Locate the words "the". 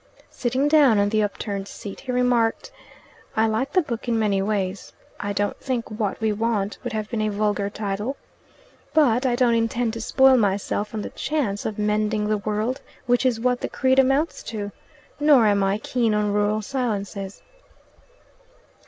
1.09-1.21, 3.73-3.83, 11.03-11.11, 12.29-12.39, 13.61-13.69